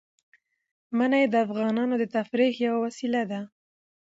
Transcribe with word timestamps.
منی 0.97 1.23
د 1.29 1.35
افغانانو 1.45 1.95
د 1.99 2.03
تفریح 2.15 2.53
یوه 2.67 2.79
وسیله 2.85 3.21
ده. 3.31 3.41